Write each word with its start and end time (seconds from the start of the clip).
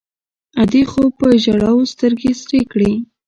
ادې 0.61 0.81
خو 0.91 1.03
په 1.17 1.27
ژړاوو 1.43 1.89
سترګې 1.93 2.31
سرې 2.41 2.59
کړې. 2.71 2.91